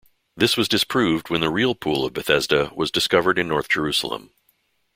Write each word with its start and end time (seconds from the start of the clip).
This 0.35 0.57
was 0.57 0.67
disproved 0.67 1.29
when 1.29 1.41
the 1.41 1.51
real 1.51 1.75
Pool 1.75 2.03
of 2.07 2.13
Bethesda 2.13 2.71
was 2.73 2.89
discovered 2.89 3.37
in 3.37 3.47
north 3.47 3.69
Jerusalem. 3.69 4.31